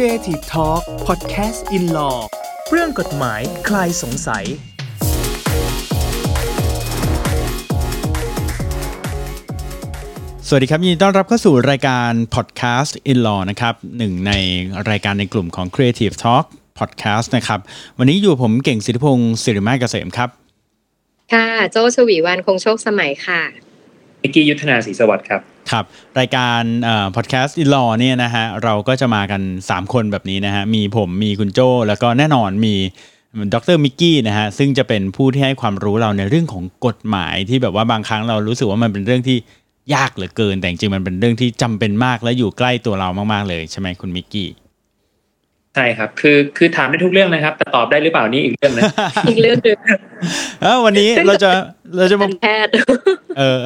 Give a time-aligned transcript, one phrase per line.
[0.00, 2.18] Creative Talk Podcast in Law
[2.70, 4.44] เรื่องกฎหมายคลายสงสัย
[10.48, 14.32] สวัสดีครับ ยินดีต้อนรับเข้าสู่รายการ Podcast in Law นะครับหนึ่งใน
[14.90, 16.44] รายการในกลุ่มของ Creative Talk
[16.78, 17.60] Podcast นะครับ
[17.98, 20.28] วันนี้อยู่ผมเก่งสิทธิพงศ์สิริมาเกษมครับ
[21.32, 23.65] ค่ะ โจชวีวันคงโชคสมัยค่ะ
[24.22, 25.40] นิกกี้ยุทธนาศรีสวัสดิ์ครับ
[25.70, 25.84] ครับ
[26.18, 32.74] รายการเอ่อ Podcast in Law เนี่ยนะฮะเราก็จะมากัน 3 คนแบบนี้นะฮะมีผมมีคุณโจแล้วก็แน่นอนมี
[33.54, 39.36] ดรมิกกี้นะฮะซึ่งจะเป็นผู้ที่ให้ความรู้เราในเรื่องของกฎหมายที่แบบว่าบางครั้งเรารู้สึกว่ามันเป็นเรื่องที่
[39.94, 44.48] ยากเหลือเกิน แต่จริงมันเป็นเรื่องที่จำเป็นมากและอยู่ใกล้ตัวเรามากๆเลยใช่ไหมคุณมิกกี้
[45.78, 48.82] ใช่ครับ คือคือถามได้ทุกเรื่องนะครับ แต่ตอบได้หรือเปล่านี่อีกเรื่องนะ
[49.28, 49.78] อีกเรื่องหนึ่ง
[50.62, 51.50] เออวันนี้เราจะ
[51.96, 52.72] เราจะมาการแพทย์
[53.38, 53.60] เออ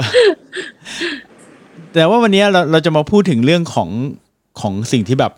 [1.95, 3.89] แต่ว่าวันนี้เราเราจะมาพูดถึงเรื่องของ
[4.61, 5.33] ของสิ่งที่แบบ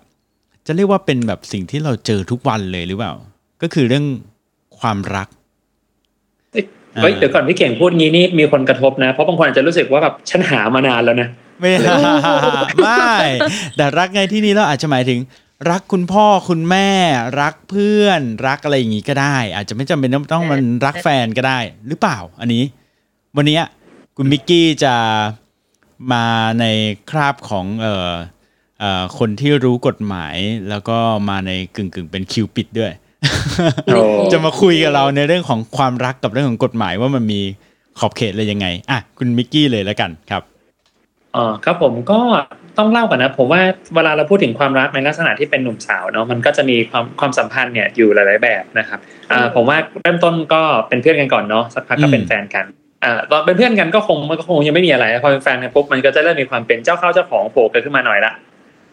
[0.66, 3.12] จะเรียกว่าเป็นแบบสิ่งที่เราเจอทุกวันเลยหรือเปล่า
[3.62, 4.04] ก็คือเรื่อง
[4.80, 5.28] ความรัก
[6.52, 11.28] เฮ้ยเดี๋ยวก่อนพี่เก่งพูดงี้นี่มีคนกระทบนะ เพราะบางคนอาจจะรู้สึกว่าแบบฉันหามานานแล้วนะ
[11.60, 11.72] ไม่
[12.82, 13.16] ไม่
[13.76, 15.18] แต่รักไงที่นี้เราอาจจะหมายถึง
[15.70, 16.88] รักคุณพ่อคุณแม่
[17.40, 22.64] รักเพื่อนรักอะไรอย่างงี้ก็ได้ อาจจะไม่จำเป็นต้องต้องมันรักแฟนก็ได้ หรือเปล่า อันนี้
[23.36, 23.58] วันนี้
[24.16, 24.94] คุณมิกกี้จะ
[26.12, 26.24] มา
[26.60, 26.64] ใน
[27.10, 28.12] คราบของเอ่อ
[28.80, 30.36] เอ่อคนที่รู้กฎหมาย
[30.68, 32.92] แล้วก็มาในกึ่งกึ่งๆเป็นคิวปิดด้วย
[33.86, 34.00] โอ้
[34.32, 37.40] จะมาคุยกับเราในเรื่องของความรักกับเรื่องของกฎหมายว่ามันมี
[37.98, 40.42] ขอบเขตอะไรยังไงอะคุณมิกกี้เลยแล้วกันครับ
[41.36, 42.20] อ๋อครับผมก็
[42.78, 43.60] ต้องเล่าก่อนนะผมว่า
[43.94, 52.64] เวลาเราพูดถึงความรักในลักษณะที่เป็นหนุ่มสาวเนาะมันก็จะมีความความสัมพันธ์เนี่ยอยู่หลาย ๆ แบบนะครับอ่าผมว่าเริ่มต้นก็เป็นเพื่อนกันก่อนเนาะสักพักก็เป็นอืมแฟนกัน
[53.04, 58.32] อ่าตอนเป็นเพื่อนกันก็คงมันก็คงยังไม่มีอะไรพอเป็นแฟนกันปุ๊บมันก็จะเริ่มมีความเป็นเจ้าเข้าเจ้าของโผล่เกิดขึ้นมาหน่อยละ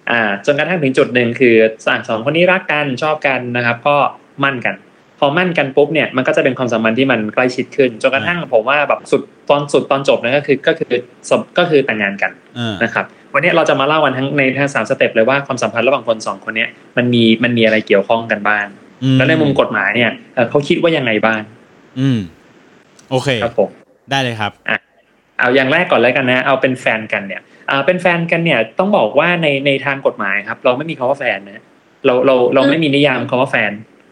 [0.09, 1.55] อ่าจนกระทั่งถึงจุดหนึ่งคือ
[1.85, 3.95] สองสองคนนี้รักกันชอบกันนะครับ ก็
[4.43, 4.75] มั่นกัน
[5.19, 10.93] พอมั่นกันปุ๊บเนี่ยมันก็จะเป็นความสัมพันธ์ที่มันใกล้ชิดขึ้นจนกระทั่งผมว่าแบบสุดตอนสุดตอนจบนั่นก็คือก็คือ
[11.29, 18.65] สมก็คือแต่งงานกันอ่านะครับ วันนี้เราจะมาเล่ากันทั้งในทั้งสามสเต็ปเลยว่าความสัมพันธ์ระหว่างคนสองคนเนี้ยมันมีมันมีอะไรเกี่ยวข้องกันบ้าง
[19.03, 21.39] อืแล้วในมุมกฎหมายเนี่ยเอ่อเขาคิดว่ายังไงบ้าง
[21.99, 22.19] อืม
[23.09, 23.69] โอเคครับผม
[24.11, 24.51] ได้เลยครับ
[25.37, 31.63] เอาอย่างแรกก่อนแล้วกันนะ เอาเป็นแฟนกันเนี่ยอ่าเป็นแฟนกันเนี่ยต้องบอกว่าในในทางกฎหมายครับ เราไม่มีคำว่าแฟนนะ
[32.05, 33.71] เราเราเราไม่มีนิยามคำว่าแฟน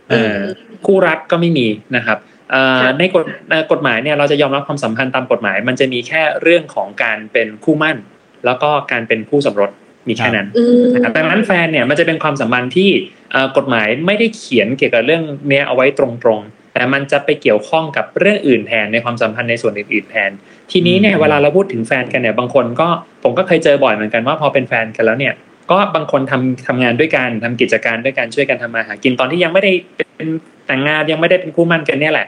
[0.09, 0.37] เอ่อ
[0.85, 2.17] คู่รักก็ไม่มีนะครับ
[2.51, 7.97] เอ่อครับในกฎเอ่อกฎหมายเนี่ยเราจะยอมรับความสัมพันธ์ตามกฎหมาย มันจะมีแค่เรื่องของการเป็นคู่หมั่น
[8.45, 9.71] แล้วก็การเป็นคู่สมรส
[10.07, 12.89] มีแค่นั้นอืมนะครับดังนั้นแฟนเนี่ยมันจะเป็นความสัมพันธ์ที่
[13.31, 16.05] เอ่อกฎหมายไม่ได้เขียนเกี่ยวกับเรื่องเนี้ยเอาไว้ตร
[16.37, 20.31] งๆ แต่มันจะไปเกี่ยวข้องกับเรื่องอื่นแทนในความสัมพันธ์ในส่วนอื่นๆแทน
[20.71, 22.87] ทีนี้เนี่ยอืมเวลาเราพูดถึงแฟนกันเนี่ยบางคนก็
[23.23, 25.33] ผมก็เคยเจอบ่อยเหมือนกันว่าพอเป็นแฟนกันแล้วเนี่ย
[25.71, 29.71] ก็บางคนทำทำงานด้วยกันทำกิจการด้วยกันช่วยกันทำมาหากินตอนที่ยังไม่ได้
[30.15, 30.27] เป็น
[30.67, 32.27] แต่งงานยังไม่ได้เป็นคู่หมั่นกันเนี่ยแหละ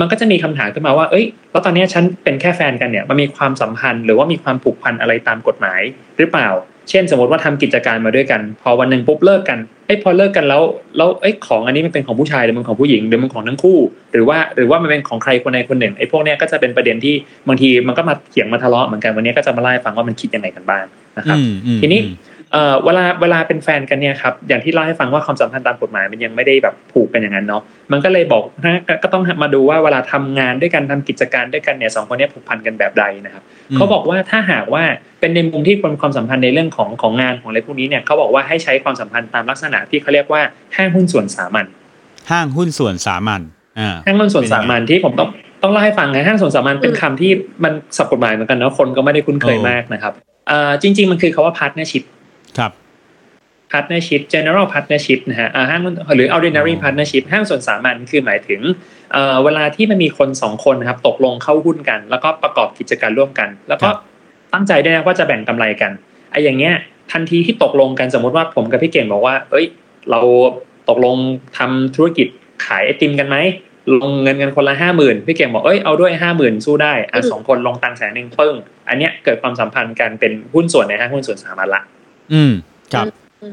[0.00, 5.80] มันก็จะมีคำถามขึ้นมาว่า เอ้ย แล้วตอนเนี้ยฉันเป็นแค่แฟนกันเนี่ย มันมีความสัมพันธ์หรือว่ามีความผูกพันอะไรตามกฎหมาย
[6.18, 6.48] หรือเปล่า
[6.90, 10.62] เช่น สมมติว่าทำกิจการมาด้วยกัน พอวันหนึ่งปุ๊บเลิกกัน เอ้ยพอเลิกกันแล้ว
[10.96, 13.78] แล้วเอ้ยของอันนี้มันเป็นของผู้ชายหรือมันของผู้หญิงหรือมันของทั้งคู่
[14.12, 17.14] หรือว่าหรือว่ามันเป็นของใครคนใดคนหนึ่งไอ้พวกเนี้ยก็จะเป็นประเด็นที่
[17.48, 20.84] บางทีมันก็มาเถียงมาทะเลาะเหมือนกันวันนี้ก็จะมาไล่าให้ฟังว่ามันคิดยังไงกันบ้าง
[21.18, 22.14] นะครับอืมอืมทีนี้อืม
[22.52, 27.62] เอ่อเวลาเวลาเป็นแฟนกันเนี่ยครับอย่างที่เล่าให้ฟังว่าความสัมพันธ์ตามกฎหมายมันยังไม่ได้แบบผูกกันอย่างนั้นเนาะ
[27.92, 34.84] มันก็เลยบอกนะก็ก็ต้องมาดูว่าเวลาทำงานด้วยกันทำกิจการด้วยกันเนี่ยสองคนเนี้ผูกพันกันแบบใดนะครับอืมเขาบอกว่าถ้าหากว่า
[35.20, 40.42] เป็นในมุมที่เป็นความสัมพันธ์ในเรื่องของของงานของอะไรพวกนี้เนี่ยเขาบอกว่าให้ใช้ความสัมพันธ์ตามลักษณะที่เขาเรียกว่า
[40.76, 41.66] ห้างหุ้นส่วนสามัญ
[42.30, 43.42] ห้างหุ้นส่วนสามัญ
[43.78, 45.28] อ่าห้างหุ้นส่วนสามัญที่ผมต้อง
[45.62, 47.30] ต้องเล่าให้ฟังนะห้างส่วนสามัญเป็นคำที่
[47.64, 50.12] มันสับกฎหมายเหมือนกันเนาะคนก็ไม่ได้คุ้นเคยโอ้มากนะครับ
[50.48, 52.04] เอ่อจริง ๆ มันคือคาว่า partnership
[52.60, 52.72] ครับ
[53.72, 58.60] partnership general partnership นะฮะอ่าห้างหุ้นหรือ ordinary อ๋อ partnership ห้างส่วนสามัญคือหมายถึง
[59.12, 63.88] เอ่อเวลาที่มันมีคนสองคนนะครับ ตกลงเข้าหุ้นกัน แล้วก็ประกอบกิจการร่วมกัน แล้วก็
[64.52, 65.90] ตั้งใจได้นะว่าจะแบ่งกำไรกัน
[66.30, 66.74] ไอ้อย่างเงี้ย
[67.12, 69.66] ทันทีที่ตกลงกันสมมติว่าผมกับพี่เก่งบอกว่า เอ้ย
[70.10, 70.20] เรา
[70.88, 71.16] ตกลง
[71.58, 72.28] ทำธุรกิจ
[72.66, 73.36] ขายไอติมกันไหม
[74.00, 78.54] ลงเงินกันคนละห้าหมื่นพี่เก่งบอกเอ้ยเอาด้วยห้าหมื่นสู้ได้อะอืมสองคนลงตังค์แสนหนึ่งปึ้ง
[78.88, 81.82] อันเนี้ยเกิดความสัมพันธ์กันเป็นหุ้นส่วนในห้างหุ้นส่วนสามัญละ
[82.32, 82.52] อืม
[82.94, 83.06] ครับ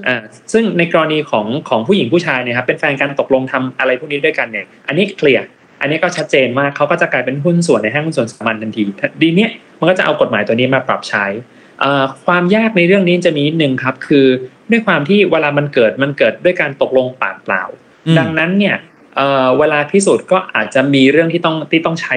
[0.08, 0.18] อ่า
[0.54, 5.46] ซึ่งในกรณีของของผู้หญิงผู้ชายเนี่ยครับเป็นแฟนกันตกลงทำอะไรพวกนี้ด้วยกันเนี่ย อันนี้เคลียร์
[5.82, 8.82] อันนี้ก็ชัดเจนมากเขาก็จะกลายเป็นหุ้นส่วนในห้างหุ้นส่วนสามัญทันที
[9.22, 11.26] ดีเนี้ยมันก็จะเอากฎหมายตัวนี้มาปรับใช้
[11.84, 14.26] อ่าความยากในเรื่องนี้จะมีนิดนึงครับ คือ
[14.72, 17.64] ด้วยความที่เวลามันเกิดมันเกิดด้วยการตกลงปากเปล่า
[18.08, 18.76] อืมดังนั้นเนี่ย
[19.16, 22.16] เอ่อเวลาพิสูจน์ก็อาจจะมีเรื่องที่ต้องที่ต้องใช้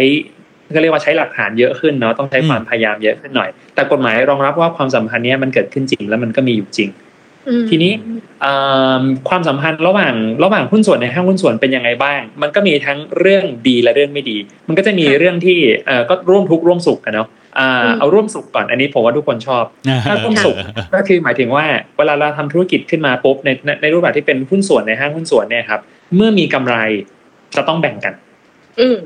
[0.74, 6.90] ก็เรียกว่าใช้หลักฐานเยอะขึ้นเนาะต้องใช้ความพยายามเยอะขึ้นหน่อย แต่กฎหมายรองรับว่าความสัมพันธ์เนี้ยมันเกิดขึ้นจริงแล้วมันก็มีอยู่จริง
[7.48, 7.92] อืมทีนี้
[8.42, 8.52] เอ่
[9.00, 10.14] อความสัมพันธ์ระหว่าง
[10.44, 14.36] ระหว่างหุ้นส่วนในห้างหุ้นส่วนเป็นยังไงบ้าง มันก็มีทั้งเรื่องดีและเรื่องไม่ดี
[14.68, 17.28] มันก็จะมีเรื่องที่เอ่อก็ร่วมทุกข์ร่วมสุขกันเนาะ
[17.58, 19.64] อ่าเอาร่วมสุขก่อนอันนี้ผมว่าทุกคนชอบ
[20.08, 20.56] ถ้าร่วมสุข
[20.94, 25.80] ก็คือหมายถึงว่าเวลาเราทำธุรกิจขึ้นมาปุ๊บในในในรูปแบบที่เป็นหุ้นส่วนในห้างหุ้นส่วนเนี่ยครับ
[26.16, 26.76] เมื่อมีกำไร
[27.56, 28.14] จะต้องแบ่งกัน
[28.80, 28.96] อืม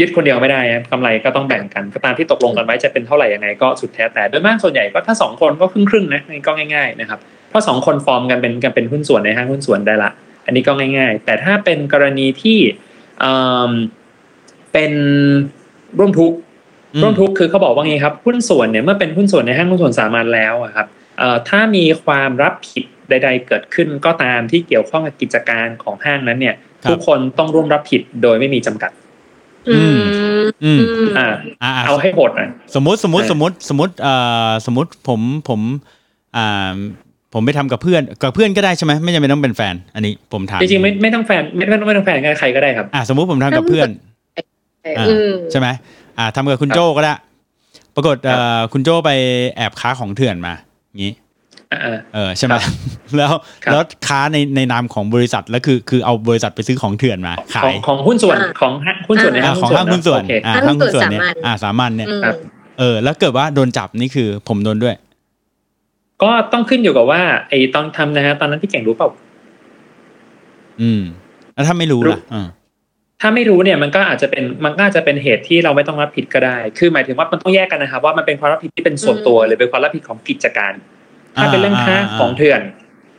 [0.00, 10.10] ยึดคนเดียวไม่ได้ครับกำไรก็ต้องแบ่งกันก็ตามที่ตกลงกันไว้จะเป็นเท่าไหร่ยังไงก็สุดแท้แต่โดยมากส่วนใหญ่ก็ถ้าสองคนก็ครึ่งครึ่งๆนะนี่ก็ง่ายๆนะครับเพราะสองคนฟอร์มกันเป็นกันเป็นหุ้นส่วนในห้างหุ้นส่วนได้ละ
[10.46, 12.58] อันนี้ก็ง่าย ๆ แต่ถ้าเป็นกรณีที่
[13.20, 13.34] เอิ่
[13.68, 13.70] ม
[14.72, 14.92] เป็น
[15.98, 16.36] ร่วมทุกข์
[16.94, 20.86] อืมร่วมทุกข์คือเขาบอกว่าไงครับหุ้นส่วนเนี่ยเมื่อเป็นหุ้นส่วนในห้างหุ้นส่วนสามัญแล้วอะครับ
[21.18, 28.90] เอ่อถ้ามีความรับผิดใด ๆ เกิดขึ้นก็ตามที่เกี่ยวข้องกับกิจการของห้างนั้นเนี่ยครับทุกคนต้องร่วมรับผิดโดยไม่มีจำกัด
[29.68, 29.98] อืม
[30.64, 31.26] อืมอืมอ่า
[31.62, 34.14] อ่าเอาให้โหดหน่อยสมมติสมมติเออสมมติสมมติเอ่
[34.48, 35.60] อสมมติผมผม
[36.36, 36.76] อ่า
[37.34, 43.88] ผมไปทำกับเพื่อนกับเพื่อนก็ได้ใช่ไหมไม่จำเป็นต้องเป็นแฟน อันนี้ผมถามจริงๆไม่ไม่ต้องแฟนไม่ไม่ต้องไม่ต้องแฟนกันใครก็ได้ครับอ่าสมมุติผมทำกับเพื่อน
[44.98, 45.68] อ่าอืมใช่ไหม
[46.18, 47.14] อ่าทำกับคุณครับโจก็ได้
[47.94, 49.10] ปรากฏเอ่ครัอคุณโจไป
[49.56, 50.54] แอบค้าของเถื่อนมา
[50.98, 51.25] งี้อ่า
[52.14, 52.72] เออใช่ไหมครับ
[53.16, 53.32] แล้ว
[53.64, 62.36] ครับแล้วค้าในในนามของบริษัทแล้วคือคือเอาบริษัทไปซื้อของเถื่อนมาขาของยของหุ้นส่วนอ่าของห้างหุ้นส่วนในอ่าห้างของห้างหุ้นส่วนโอเคอ่าห้าห้างงหุ้หุ้นนส่ส่ววนนเนี่ยสามัญอ่าสามัญเนี่ยอืมครับ
[62.78, 64.94] เออ แล้วเกิดว่าโดนจับนี่คือผมโดนด้วย
[66.22, 69.08] ก็ต้องขึ้นอยู่กับว่า ไอ้ตอนทำนะฮะตอนนั้นพี่เก่งรู้เปล่า
[70.82, 71.02] อืม
[71.54, 72.46] แล้วถ้าไม่รู้รู้ล่ะอ่า
[73.20, 80.72] ถ้าไม่รู้เนี่ยมันก็อาจจะเป็นมันก็อาจจะเป็นเหตุที่เราไม่ต้องรับผิดก็ได้ คือหมายถึงว่ามันต้องแยกกันนะครับว่ามันเป็นความรับผิดที่เป็นส่วนตัวอืมหรือเป็นความรับผิดของกิจการ
[81.36, 82.60] ถ้าอ่าเป็นเรื่องค้าอ่าของเถื่อน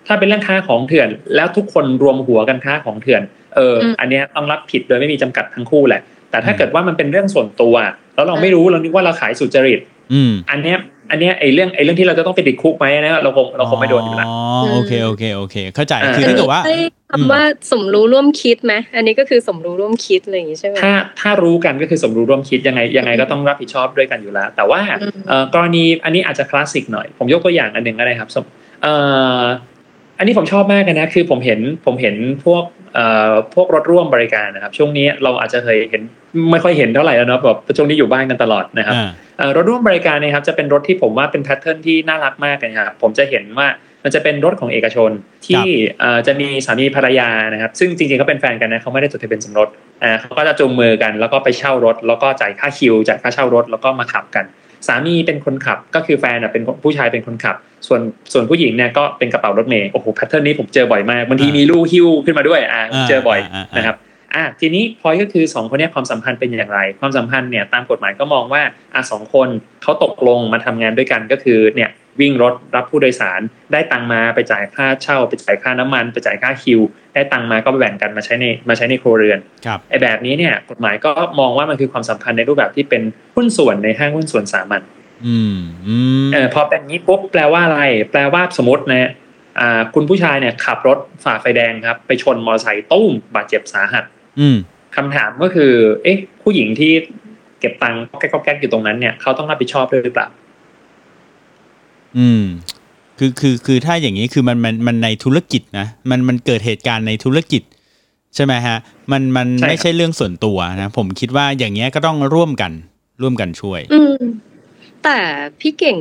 [0.08, 3.22] ถ้าเป็นเรื่องค้าของเถื่อน แล้วทุกคนรวมหัวกันค้าของเถื่อน
[3.56, 7.76] เอออมอันเนี้ยต้องรับผิดโดยไม่มีจำกัดทั้งคู่แหละ แต่ถ้าอืมเกิดว่ามันเป็นเรื่องส่วนตัว
[8.16, 9.80] แล้วเราไม่รู้เรานึกว่าเราขายสุจริต
[10.14, 10.78] อืมอันเนี้ย
[11.12, 14.38] อันเนี้ยไอ้เรื่องไอ้เรื่องที่เราจะต้องไปติดคุกไหมนะเราคงเราคงไม่โดนอยู่แล้วอ๋อ
[14.74, 16.78] โอเคโอเคโอเค เข้าใจอ่าคือถ้าเกิดว่าใช้
[17.12, 28.46] คำว่าสมรู้ร่วมคิดไหมอันนี้ก็คือสมรู้ร่วมคิดอะไรอย่างงี้ใช่ไหมถ้าถ้ารู้กันก็คือสมรู้ร่วมคิดยังไงยังไงก็ต้องรับผิดชอบด้วยกันอยู่แล้ว แต่ว่าอืมเอ่อกรณีอันนี้อาจจะคลาสสิกหน่อย ผมยกตัวอย่างอันหนึ่งก็ได้ครับสม
[28.84, 32.16] เอ่ออันนี้ผมชอบมากเลยนะคือผมเห็นผมเห็น
[32.46, 36.02] พวกเอ่อพวกรถร่วมบริการนะครับ ช่วงนี้เราอาจจะเคยเห็น
[36.52, 43.68] ไม่ค่อยเห็นเท่าไหร่แล้วเนาะแบบช่วงนี้อยู่บ้านกันตลอดนะครับอ่าเอ่อรถร่วมบริการเนะครับจะเป็นรถที่ผมว่าเป็นแพทเทิร์นที่น่ารักมากเลยครับผมจะเห็นว่า
[44.04, 45.12] มันจะเป็นรถของเอกชน
[45.48, 45.64] ที่
[46.00, 49.68] เอ่อจะมีสามีภรรยานะครับ ซึ่งจริงๆเขาเป็นแฟนกันนะเขาไม่ได้จดทะเบียนสมรส
[50.04, 54.46] อ่าเขาก็จะจูงมือกันแล้วก็ไปเช่ารถ แล้วก็จ่ายค่าคิวจ่ายค่าเช่ารถแล้วก็มาขับกัน
[54.88, 57.56] สามีเป็นคนขับ ก็คือแฟนน่ะเป็นคนผู้ชายเป็นคนขับ
[57.88, 58.02] ส่วน
[58.34, 63.96] ส่วนผู้หญิงเนี่ยก็เป็นกระเป๋ารถเมย์โอ้โหแพทเทิร์นนี้ผมเจอบ่อยมากบางทีมีลูกหิ้วขึ้นมาด้วยอ่าผมเจอบ่อยอ่าอ่าอ่านนะครับ
[64.38, 68.62] อะทีนี้พอยก็คือสองคนเนี้ความสัมพันธ์เป็นอย่างไร ความสัมพันธ์เนี่ยตามกฎหมายก็มองว่า
[68.94, 69.48] อะสองคน
[69.84, 71.90] เขาตกลงมาทำงานด้วยกันก็คือเนี่ย
[72.20, 73.42] วิ่งรถรับผู้โดยสาร
[73.72, 76.82] ได้ตังค์มาไปจ่ายค่าเช่า ไปจ่ายค่าน้ำมัน ไปจ่ายค่าคิว
[77.14, 83.02] ได้ตังค์มาก็ไปแบ่งกันมาใช้ในมาใช้ในครัวเรือนครับไอ้แบบนี้เนี่ยกฎหมายก็มองว่ามันคือความสัมพันธ์ในรูปแบบที่เป็น
[83.36, 84.82] หุ้นส่วนในห้างหุ้นส่วนสามัญ
[85.26, 85.58] อืม
[85.88, 87.82] อืมเออพอเป็นอย่างนี้ปุ๊บแปลว่าอะไร
[88.12, 89.12] แปลว่าสมมตินะ
[89.60, 94.17] อ่าคุณผู้ชายเนี่ยขับรถฝ่าไฟแดงครับ ไปชนมอเตอร์ไซค์ตุ้มบาดเจ็บสาหัสอืม
[94.96, 95.72] คำถามก็คือ
[96.04, 96.92] เอ๊ะ ผู้หญิงที่
[97.60, 100.28] เก็บตังค์ก็แก๊กก็แก๊กอยู่ตรงนั้นเนี่ยเขาต้องรับผิดชอบด้วยหรือเปล่า
[102.18, 102.44] อืม
[103.18, 107.64] คือคือคือถ้าอย่างนี้คือมันมันมันในธุรกิจนะมันมันเกิดเหตุการณ์ในธุรกิจ
[108.36, 108.78] ใช่ไหมฮะ
[109.12, 112.72] มันมันใช่ครับไม่ใช่เรื่องส่วนตัวนะผมคิดว่าอย่างเงี้ยก็ต้องร่วมกัน
[113.22, 114.16] ร่วมกันช่วย อืม
[115.04, 115.18] แต่
[115.60, 115.98] พี่เก่ง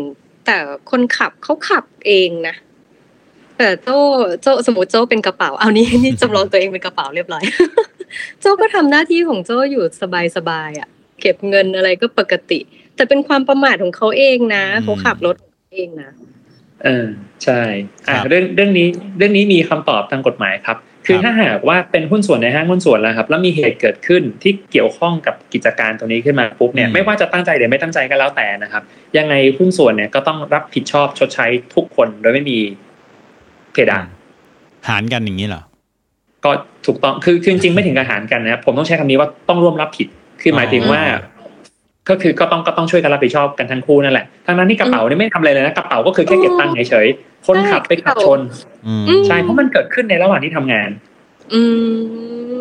[0.47, 0.57] แต่
[0.91, 2.55] คนขับเขาขับเองนะ
[3.59, 3.89] แต่โจ
[4.43, 7.43] โจสมมติโจเป็นกระเป๋าเอานี่นี่จำลองตัวเองเป็นกระเป๋าเรียบร้อย
[8.41, 9.85] โจก็ทำหน้าที่ของโจอยู่
[10.37, 10.89] สบายๆอะ
[11.21, 12.59] เก็บเงินอะไรก็ปกติ
[12.97, 16.11] แต่เป็นความประมาทของเขาเองนะอืมเขาขับรถของเขาเองนะ
[16.85, 17.07] เออ
[17.45, 17.61] ใช่
[18.07, 28.83] อะครับเรื่องเรื่องนี้เรื่องนี้มีคำตอบทางกฎหมายครับ คือครับถ้าหากว่าเป็นหุ้นส่วนในห้างหุ้นส่วนแล้วครับ แล้วมีเหตุเกิดขึ้นที่เกี่ยวข้องกับกิจการตรงนี้ขึ้นมาปุ๊บเนี่ยไม่ว่าจะตั้งใจหรือไม่ตั้งใจก็แล้วแต่นะครับ
[29.19, 32.59] ยังไงหุ้นส่วนเนี่ยก็ต้องรับผิดชอบชดใช้ทุกคนโดยไม่มี
[33.77, 34.05] เพดาน
[34.89, 35.63] หารกันอย่างนี้เหรอ
[36.45, 36.51] ก็
[36.87, 40.09] ถูกต้องคือคือจริงๆไม่ถึงกับหารกันนะครับผมต้องใช้คำนี้ว่าต้องร่วมรับผิด
[40.41, 41.03] คือหมายถึงว่า
[42.09, 48.41] ก็คือก็ต้องก็ต้องช่วยกันรับผิดชอบกันทั้งคู่นั่นแหละทั้งนั้นที่กระเป๋านี่ไม่ทำอะไรเลยนะกระเป๋าก็คือแค่เก็บตังค์เฉยๆคนขับไปขับชน
[49.27, 50.91] ใช่เพราะมันเกิดขึ้นในระหว่างที่ทำงาน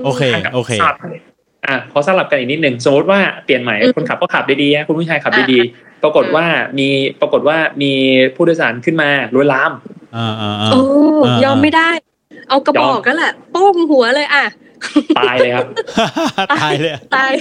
[0.04, 0.22] โอเค
[0.56, 0.72] โอเค
[1.68, 6.46] อะขอสลับกันอีกนิดหนึ่งสมมติว่าเปลี่ยนใหม่คนขับก็ขับดีๆคุณผู้ชายขับดีๆปรากฏว่า
[6.80, 6.90] มี
[7.22, 7.92] ปรากฏว่ามี
[8.36, 9.72] ผู้โดยสารขึ้นมาลวนลาม
[10.72, 10.82] โอ้
[11.26, 11.90] อ่ายอมไม่ได้
[12.50, 14.46] เอากระบอกยอมก็แหละโป้งหัวเลยอะ
[15.20, 15.66] ตายเลยครับ
[16.62, 17.32] ตายเลยตาย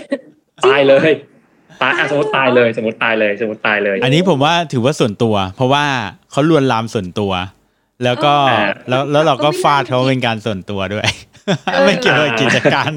[0.67, 1.11] ตายเลย
[1.83, 5.85] ตายอะสมมติตายเลยสมมติตายเลยสมมติตายเลย อันนี้ผมว่าถือว่าส่วนตัว เพราะว่า
[6.31, 7.33] เขาลวนลามส่วนตัว
[8.05, 11.07] แล้วก็อ่าแล้วแล้วเราก็ก็ไม่ฟาดเขาเป็นการส่วนตัวด้วย
[11.87, 12.93] ไม่เกี่ยวกับกิจการ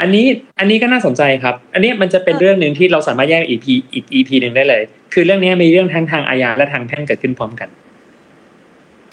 [0.00, 0.26] อันนี้
[0.58, 7.68] อันนี้ก็น่าสนใจครับ อันนี้มันจะเป็นเรื่องหนึ่งที่เราสามารถแยกอีพีอีกอีพีหนึ่งได้เลย คือเรื่องนี้มีเรื่องทั้งทางอาญาและทางแพ่งเกิดขึ้นพร้อมกัน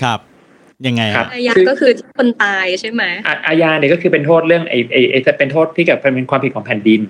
[0.03, 0.19] ครับ
[0.87, 7.01] ยังไงครัอะบอาญาก็คือที่คนตายใช่ไหมอาอาญาเนี่ยก็คือเป็นโทษเรื่องไอ้ไอ้ไอ้จะเป็นโทษที่เกิดเป็นความผิดของแผ่นดิน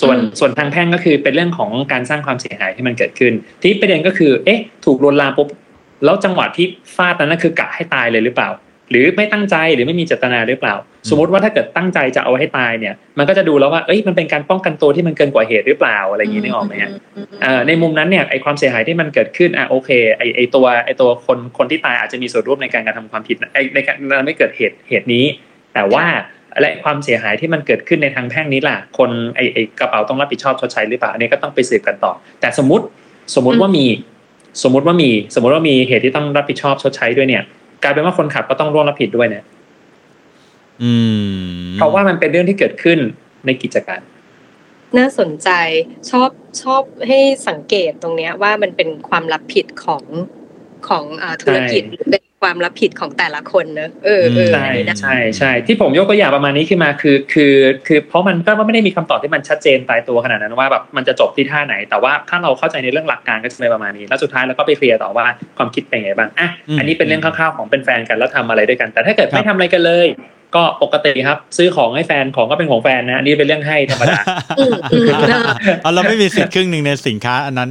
[0.00, 5.48] ส่วนอืมส่วนทางแพ่งก็คือเป็นเรื่องของการสร้างความเสียหายที่มันเกิดขึ้น ที่ประเด็นก็คือ เอ๊ะ ถูกลวนลามปุ๊บ
[6.04, 8.48] แล้วจังหวะที่ฟาดนั้นนะคือกะให้ตายเลยหรือเปล่า
[8.90, 10.74] หรือไม่ตั้งใจหรือไม่มีเจตนาหรือเปล่า
[11.10, 16.90] สมมติว่าถ้าเกิดตั้งใจจะเอาให้ตายเนี่ย มันก็จะดูแล้วว่าเอ้ยมันเป็นการป้องกันตัวที่มันเกินกว่าเหตุหรือเปล่าอะไรอย่างนี้นึกออกไหมฮะ
[17.42, 25.24] เอ่อในมุมนั้นเนี่ยไอความเสียหายที่มันเกิดขึ้นอะโอเคไอไอตัวไอตัวคนคนที่ตายอาจจะมีส่วนร่วมในการกระทำความผิดไอในการทำให้เกิดเหตุเหตุนี้
[25.74, 26.06] แต่ว่า
[26.60, 32.84] และความเสียหายที่มันเกิดขึ้นในทางแพ่งนี้ล่ะ คนไอไอกระเป๋าต้องรับผิดชอบชดใช้หรือเปล่าอันนี้ก็ต้องไปสืบกันต่อ แต่สมมติ
[33.34, 33.86] สมมติว่ามี
[34.62, 37.42] สมมติว่ามีสมมติว่ามีเหตุที่ต้องรับผิดชอบชดใช้ด้วยเนี่ย
[37.82, 39.44] กลายเป็นว่าคนขับก็ต้องร่วมรับผิดด้วยนะ
[40.82, 42.98] อืมเพราะว่ามันเป็นเรื่องที่เกิดขึ้น
[43.46, 44.00] ในกิจการ
[44.98, 45.50] น่าสนใจ
[46.10, 46.30] ชอบ
[46.62, 47.18] ชอบให้
[47.48, 50.04] สังเกตตรงเนี้ยว่ามันเป็นความรับผิดของ
[50.88, 57.54] ของอาธุรกิจหรือเป็น ความรับผิดของแต่ละคนเนอะเออเออใช่อันนี้นะใช่ใช่ที่ผมยกตัวอย่างประมาณนี้ขึ้นมาคือคือ
[57.86, 65.26] คือเพราะมันก็ไม่ได้มีคำตอบที่มันชัดเจนตายตัวขนาดนั้นว่าแบบมันจะจบที่ท่าไหน แต่ว่าถ้าเราเข้าใจในเรื่องหลักการก็จะเป็นประมาณนี้ แล้วสุดท้ายเราก็ไปเคลียร์ต่อว่า
[65.58, 70.08] ความคิดเป็นไงบ้างอะอันนี้เป็นเรื่องคร่าวๆของเป็นแฟนกันแล้วทำอะไรด้วยกัน แต่ถ้าเกิดไม่ทำอะไรกันเลย
[70.56, 74.20] ก็ปกติครับ ซื้อของให้แฟนของก็เป็นของแฟนนะอันนี้เป็นเรื่องให้ธรรมดา
[74.58, 75.44] อืมอืมเออ
[75.82, 77.70] เอาเราไม่มีสิทธิ์ครึ่งหนึ่งในสินค้าอันนั้น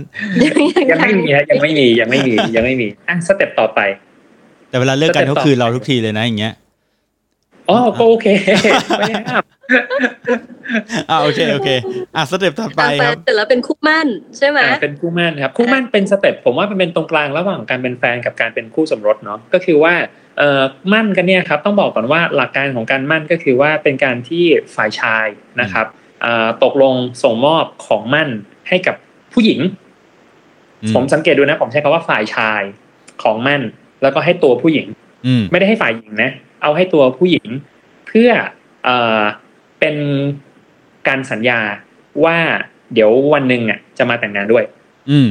[0.92, 3.80] ยังไม่มีฮะยังไม่มียังไม่มียังไม่มีอะสเต็ปต่อไป
[4.70, 6.54] แต่เวลาเลิกกันสเต็ปเขาต่อคืนเราทุกทีเลยนะอย่างเงี้ย
[7.70, 8.28] อ๋อก็โอเค
[9.00, 9.44] ไม่ได้ห้าม
[11.10, 11.70] อ่าโอเคโอเค
[12.16, 14.08] อะสเต็ปต่อไปเอาแฟครันบเสร็จแล้วเป็นคู่หมั่น
[14.38, 19.94] ใช่ไหมอ่าเป็นคู่หมั่นครับคู่หมั่นเป็นสเต็ปผมว่ามันเป็นตรงกลางระหว่างการเป็นแฟนกับการเป็นคู่สมรสเนาะก็คือว่า
[20.38, 20.62] เอ่อ
[20.94, 24.44] มั่นกันเนี่ยครับต้องบอกก่อนว่าหลักการของการมั่นก็คือว่าเป็นการที่
[24.76, 25.28] ฝ่ายชาย
[25.62, 25.86] นะครับ
[26.22, 28.30] เอ่อตกลงส่งมอบของมั่น
[28.68, 28.96] ให้กับ
[29.34, 29.60] ผู้หญิง
[30.84, 32.62] อืมผมสังเกตดูนะผมใช้คำว่าฝ่ายชาย
[33.24, 33.62] ของมั่น
[34.02, 34.88] แล้วก็ให้ตัวผู้หญิง
[35.28, 37.48] อืมไม่ได้ให้ฝ่ายหญิงนะ เอาให้ตัวผู้หญิง
[38.08, 38.30] เพื่อ
[38.84, 39.22] เอ่อ
[39.80, 39.96] เป็น
[41.08, 41.60] การสัญญา
[42.26, 42.38] ว่า
[42.94, 44.64] เดี๋ยววันหนึ่งอะจะมาแต่งงานด้วย
[45.12, 45.30] อืม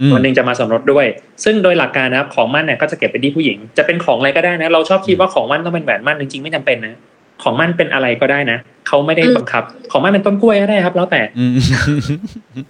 [0.00, 1.06] อืมวันหนึ่งจะมาสมรสด้วย
[1.44, 6.94] ซึ่งโดยหลักการนะครับของมั่นเนี่ยก็จะเก็บไปที่ผู้หญิง จะเป็นของอะไรก็ได้นะ เราชอบคิดว่าของมั่นต้องเป็นแหวนมั่นจริงๆไม่จำเป็นนะ
[7.42, 9.62] ของมั่นเป็นอะไรก็ได้นะเขาไม่ได้บังคับ
[9.92, 11.52] ของมั่นเป็นต้นกล้วยก็ได้ครับ แล้วแต่อืม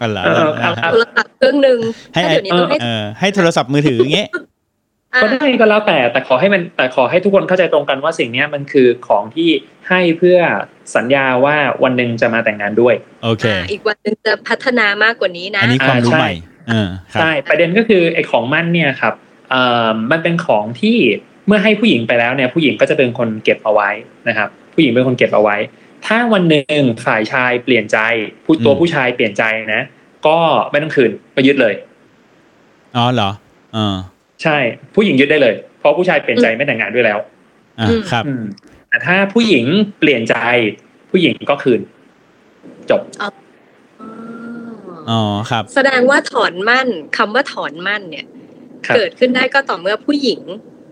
[0.01, 1.79] อะไรเออเอาเอาโทรศัพท์เครื่องหนึ่ง
[2.15, 4.43] ให้ถ้าไอเดี๋ยวนี้ต้องให้เออให้โทรศัพท์มือถืออย่างเงี้ยอะ
[5.23, 9.49] ก็ได้ก็แล้วแต่แต่ขอให้มันแต่ขอให้ทุกคนเข้าใจตรงกันว่าสิ่งเนี้ยมันคือของที่
[9.89, 10.39] ให้เพื่อ
[10.97, 12.95] สัญญาว่าวันหนึ่งจะมาแต่งงานด้วย
[13.25, 16.33] โอเคอะอีกวันหนึ่งจะพัฒนามากกว่านี้นะอันนี้ความรู้อ่าใช่ใหม่
[16.69, 19.15] เออครับใช่ประเด็นก็คือไอ้ของมั่นเนี่ยครับ
[19.51, 20.99] เอ่อมันเป็นของที่
[21.47, 23.91] เมื่อให้ผู้หญิงไปแล้วเนี่ยผู้หญิงก็จะเป็นคนเก็บเอาไว้
[24.29, 25.57] นะครับ ผู้หญิงเป็นคนเก็บเอาไว้
[26.07, 27.99] ถ้าวันหนึ่งฝ่ายชายเปลี่ยนใจ
[28.45, 29.43] ผู้ตัวอืมผู้ชายเปลี่ยนใจ
[29.75, 29.83] นะ
[30.27, 30.39] ก็
[30.71, 31.75] ไม่ต้องคืนก็ยึดเลย
[32.97, 33.31] อ๋อเหรอ
[33.75, 33.97] เออ
[34.43, 34.57] ใช่
[34.95, 37.19] ผู้หญิงยึดได้เลย เพราะผู้ชายเปลี่ยนใจไม่แต่งงานด้วยแล้ว
[37.81, 38.45] อ่าอืมครับอืม
[38.89, 39.65] แต่ถ้าผู้หญิง
[39.99, 40.37] เปลี่ยนใจ
[41.11, 41.81] ผู้หญิงก็คืน
[42.91, 43.01] จบ
[45.11, 48.27] อ๋อครับ แสดงว่าถอนมั่นคำว่าถอนมั่นเนี่ย
[48.87, 50.41] ครับเกิดขึ้นได้ก็ต่อเมื่อผู้หญิง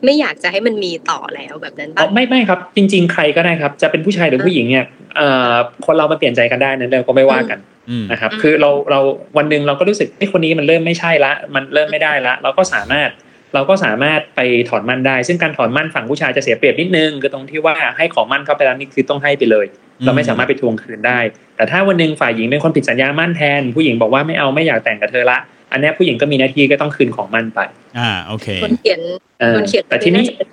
[0.04, 4.86] ไม่อยากจะให้มันมีต่อแล้วแบบนั้นอ๋อปะไม่ไม่ครับ จริง ๆ ใครก็ได้ครับ จะเป็นผู้ชายหรือผู้หญิงเนี่ย
[5.16, 5.54] เอ่อ
[5.86, 7.58] คนเรามาเปลี่ยนใจกันได้นั่นเราก็ไม่ว่ากัน
[7.90, 9.00] อืมนะครับ คือเราเรา
[9.36, 13.10] วันหนึ่งเราก็รู้สึกไอ้ยคนนี้มันเริ่มไม่ใช่ละ มันเริ่มไม่ได้ละ เราก็สามารถ
[13.54, 19.66] เราก็สามารถไปถอนมั่นได้ ซึ่งการถอนมั่นฝั่งผู้ชายจะเสียเปรียบนิดนึงคือตรงที่ว่าให้ของมั่นเข้าไปแล้วนี่คือต้องให้ไปเลย
[20.04, 21.18] เราไม่สามารถไปทวงคืนได้
[21.56, 25.38] แต่ถ้าวันหนึ่งฝ่ายหญิงเป็นคนผิดสัญญามั่นแทน ผู้หญิงบอกว่าไม่เอาไม่อยากแต่งกับเธอละ
[25.72, 27.60] อันเนี้ยผู้หญิงก็มีหน้าที่ก็ต้องคืนของมั่นไป
[27.98, 29.00] อ่าโอเคคนเขียน
[29.40, 30.48] เออคนเขียนแต่ทีนี้าจะเป็น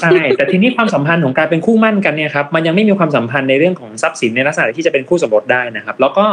[0.00, 6.26] ใช่แต่ทีนี้ความสัมพันธ์ของการเป็นคู่มั่นกันเนี่ยครับมันยังไม่มีความสัมพันธ์ในเรื่องของทรัพย์สินในลักษณะที่จะเป็นคู่สมรสได้นะครับ แล้วก็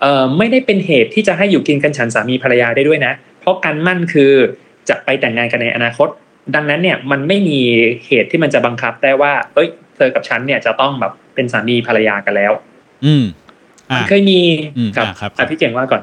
[0.00, 4.32] เอ่อไม่ได้เป็นเหตุที่จะให้อยู่กินกันฉันสามีภรรยาได้ด้วยนะ เพราะการมั่นคือ
[4.88, 6.08] จะไปแต่งงานกันในอนาคต
[6.54, 7.58] ดังนั้นเนี่ยมันไม่มี
[8.06, 12.52] เหตุที่มันจะบังคับได้ว่า เอ้ย เธอกับฉันเนี่ยจะต้องแบบเป็นสามีภรรยากันแล้ว
[13.04, 13.24] อืม
[13.90, 14.40] อ่ามันเคยมี
[14.76, 16.02] อืมครับอ่าครับอะพี่เก่งว่าก่อน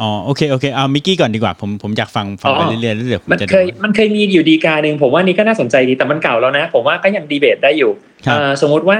[0.00, 7.90] อ๋อโอเคโอเคเอามิกกี้ก่อนดีกว่าผมผมอยากฟังฟังไปอ๋อเรื่อยๆแล้วเดี๋ยวผมมันจะเคยมันเคยมีอยู่ดีกาหนึ่งผมว่านี่ก็น่าสนใจดีแต่มันเก่าแล้วนะ ผมว่าก็ยังดีเบตได้อยู่
[8.26, 8.98] ครับเอ่อสมมุติว่า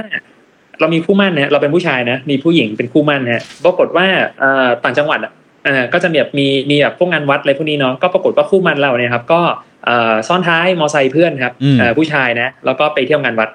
[0.79, 4.05] เรามีคู่หมั่นนะเราเป็นผู้ชายนะมีผู้หญิงเป็นคู่หมั่นนะปรากฏว่า
[4.39, 5.19] เอ่อต่างจังหวัด
[5.67, 9.41] อะเอ่อก็จะแบบมีมีแบบพวกงานวัดอะไรพวกนี้เนาะก็ปรากฏว่าคู่หมั่นเราเนี่ยครับ ก็
[9.85, 13.49] เอ่อซ้อนท้ายมอไซค์เพื่อนครับอืมเอ่อผู้ชายนะแล้วก็ไปเที่ยวงานวัด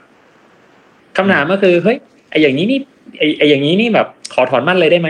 [1.17, 1.97] คำถามก็คือเฮ้ย
[2.31, 2.79] ไออย่างนี้นี่
[3.19, 5.09] ไอไออย่างนี้นี่แบบขอถอนมั่นเลยได้ไหม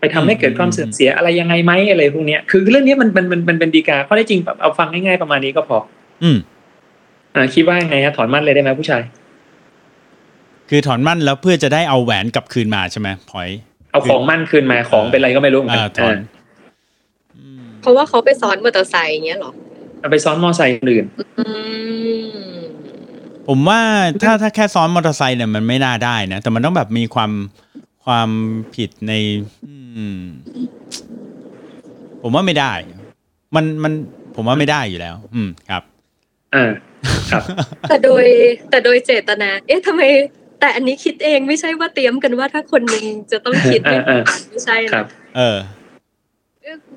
[0.00, 5.78] ไปทำให้เกิดความเสื่อมเสียอะไรยังไงไหมอะไรพวกเนี้ยคือเรื่องนี้มันมันมันมันเป็นดีกาข้อได้จริงแบบเอาฟังง่ายๆประมาณนี้ก็พอ
[6.22, 6.38] อืม
[7.34, 9.02] อ่าคิดว่าไงฮะถอนมั่นเลยได้ไหมผู้ชาย
[10.70, 13.48] คือถอนมั่นแล้วเพื่อจะได้เอาแหวนกลับคืนมาใช่ไหมพอย
[13.92, 16.16] เอาของมั่นคืนมาของเป็นอะไรก็ไม่รู้เหมือนอ่ากันถอน
[17.82, 19.52] เพราะว่าเขาไปซ้อนมอเตอร์ไซค์อย่างเงี้ยเหรอ
[20.00, 21.06] เอาไปซ้อนมอไซค์คนอื่น
[21.38, 21.44] อื
[22.36, 22.52] ม
[23.48, 23.80] ผมว่า
[24.22, 27.32] ถ้าถ้าแค่ซ้อนมอเตอร์ไซค์เนี่ยมันไม่น่าได้นะ แต่มันต้องแบบมีความ
[28.04, 28.30] ความ
[28.76, 29.12] ผิดใน
[29.96, 30.20] อืม
[32.22, 32.72] ผมว่าไม่ได้
[33.54, 33.92] มันมัน
[34.34, 35.82] ผมว่าไม่ได้อยู่แล้ว อืมครับ
[36.54, 36.70] อ่า
[37.30, 37.42] ครับ
[37.88, 38.24] แต่โดย
[38.70, 40.02] แต่โดยเจตนา เอ๊ะทำไม
[40.60, 45.56] แต่อันนี้คิดเองไม่ใช่ว่าเตรียมกันว่าถ้าคนหนึ่งจะต้องคิดไม่เหมือนกันไม่ใช่ครันะบเออเอ่อ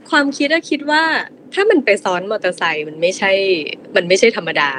[0.09, 1.03] ความคิดอะคิดว่า
[1.53, 3.31] ถ้ามันไปซ้อนมอเตอร์ไซค์มันไม่ใช่
[3.95, 4.71] มันไม่ใช่ธรรมดา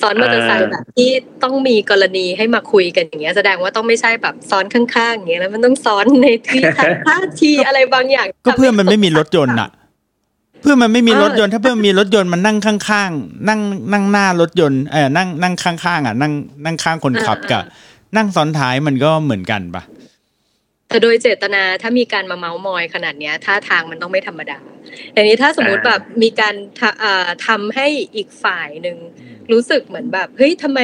[0.00, 1.10] ซ้อนมอเตอร์ไซค์อ่าแบบที่
[1.42, 6.62] ต้องมีกรณีให้มาคุยกันอย่างเงี้ยแสดงว่าต้องไม่ใช่แบบซ้อนข้างๆอย่างเงี้ยแล้วมันต้องซ้อนในที่
[7.06, 9.70] ท่าทีอะไรบางอย่าง ก็เพื่อนมันไม่มีรถยนต์อะ
[10.60, 13.60] เพื่อนมันไม่มีรถยนต์ ถ้าเพื่อนมีรถยนต์มันนั่งข้างๆนั่ง
[13.92, 16.32] นั่งหน้ารถยนต์เออนั่งนั่งข้างๆอะนั่ง
[16.64, 17.62] นั่งข้างคนขับกับ
[18.16, 19.82] นั่งซ้อนท้ายมันก็เหมือนกันปะ
[20.94, 24.58] แต่โดยเจตนาถ้ามีการมาเมาส์มอยขนาดเนี้ยท่าทางมันต้องไม่ธรรมดา
[25.12, 28.96] แต่นี้ถ้าสมมุติอ่าแบบมีการทะอ่าทำให้อีกฝ่ายหนึ่ง
[29.52, 30.80] รู้สึกเหมือนแบบเฮ้ยทำไม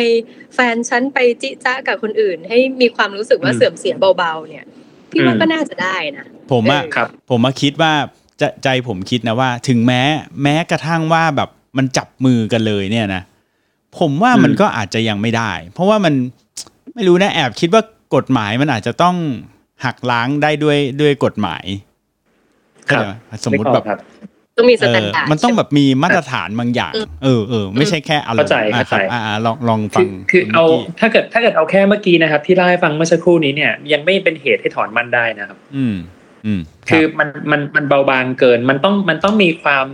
[0.54, 4.64] แฟนฉันไปจิจ้ากับคนอื่น ให้มีความรู้สึกว่าเสื่อมเสียเบาๆเนี่ย
[5.10, 7.92] พี่ว่าก็น่าจะได้นะผมอะเออครับ ผมมาคิดว่า
[8.38, 10.02] ใจใจผมคิดนะว่า ถึงแม้
[10.42, 13.22] แม้กระทั่งว่าแบบมันจับมือกันเลยเนี่ยนะ
[13.98, 16.14] ผมว่ามันอืมก็อาจจะยังไม่ได้ เพราะว่ามัน
[16.94, 17.82] ไม่รู้นะแอบคิดว่า
[18.14, 19.16] กฎหมายมันอาจจะต้อง
[19.84, 21.64] หักล้างได้ด้วยด้วยกฎหมาย
[22.90, 23.98] ครับเข้าใจไหมสมมติแบบนึกออกครับ
[24.56, 35.96] ต้องมีสเอแตนอดาร์ดมันต้องแบบมีมาตรฐานบางอย่างอืมเออเออไม่ใช่แค่อารมเข้าณ์ใจอะครับเข้าใจอ่าอ่าลองลองฟัคืงอคือเอาคุณนิกกี้ถ้าเกิดถ้าเกิดเอาแค่เมื่อกี้นะครับ ที่เล่าให้ฟังเมื่อสักครู่นี้เนี่ยยังไม่เป็นเหตุให้ถอนมั่นได้นะครับอืม
[36.46, 39.86] อืมคือมันมันมันเบาบางเกิน มันต้องมันต้องมีความ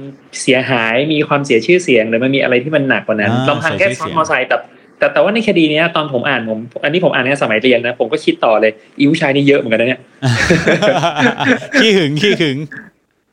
[0.42, 4.56] เสียหายมีความเสียชื่อเสียงหรือมันมีอะไรที่มันหนักกว่านั้นอ่าลำพังแค่เสียชื่ซ้อเสียงอนมอไซค์แต่
[4.98, 10.00] แต่แต่ว่าในคดีเนี้ยตอนผมอ่านผม อันนี้ผมอ่านในสมัยเรียนนะ ผมก็คิดต่อเลยอีผู้ชายนี่เยอะเหมือนกันนะเนี่ย
[11.80, 12.58] ขี้หึงขี้หึง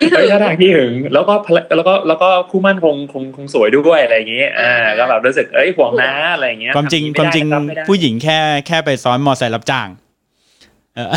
[0.01, 8.37] นี่คืเฮ้ยอท่าทางที่หึง แล้วก็ภรรแล้วก็แล้วก็คู่มั่นคงคงคงสวยด้วยอะไรอย่างเงี้ยอ่าก็แบบรู้สึกเอ้ยห่วงนะอะไรอย่างเงี้ยความจริงทำความจริงไได้ไม่ได้ผู้หญิงแค่
[8.67, 9.87] แค่ไปซ้อนมอไซค์รับจ้าง
[10.95, 11.09] เออ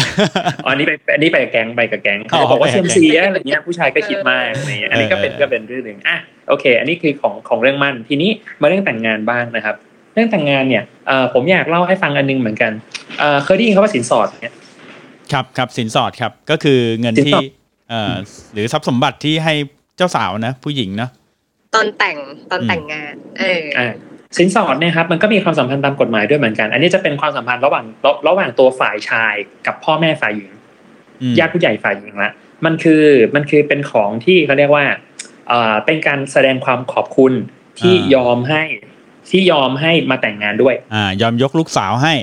[0.65, 6.17] อ๋ออันนี้ไปอันนี้ไปกับแก๊งไปกับแก๊งอ๋อเขาบอกว่าไปเซีกับยมแก๊งซีอะไรเงี้ยผู้ชายก็คิดมากอะไรเงี้ยอันนี้ก็เป็นเออก็เป็นเรื่องหนึ่งอะ
[6.49, 9.77] โอเค อันนี้คือของของเรื่องมั่นทีนี้มาเรื่องแต่งงานบ้างนะครับ
[10.17, 12.73] เรื่องแต่งงานเนี่ยเอ่อผมอยากเล่าให้ฟังอันนึงเหมือนกัน
[13.19, 14.55] เอ่อเคยได้ยินคำว่าสินสอดเนี่ย
[15.33, 17.45] ครับครับสินสอดครับก็คือเงินสินที่สอด
[17.89, 18.15] เอ่อ
[18.53, 19.55] หรือทรัพย์สมบัติที่ให้
[19.97, 21.11] เจ้าสาวนะ ผู้หญิงเนาะ
[21.75, 22.17] ตอนแต่ง
[22.51, 23.93] ตอนแต่งงาน เอออ่า
[24.39, 29.35] สินสอดเนี่ยครับมันก็มีความสัมพันธ์ตามกฎหมายด้วยเหมือนกัน อันนี้จะเป็นความสัมพันธ์ระหว่างระระหว่างตัวฝ่ายชาย
[29.67, 30.53] กับพ่อแม่ฝ่ายหญิง
[31.21, 32.33] อืมญาติผู้ใหญ่ฝ่ายหญิงละ
[32.65, 33.03] มันคือ
[33.35, 34.85] มันคือเป็นของที่เขาเรียกว่า
[35.49, 37.33] เอ่อเป็นการแสดงความขอบคุณ
[37.79, 38.63] ที่ยอมให้
[39.31, 42.15] ที่ยอมให้มาแต่งงานด้วย อ่ายอมยกลูกสาวให้